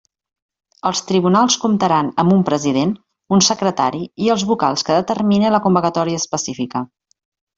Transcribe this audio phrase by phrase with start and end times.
[0.89, 2.95] Els tribunals comptaran amb un president,
[3.37, 6.83] un secretari i els vocals que determine la convocatòria específica.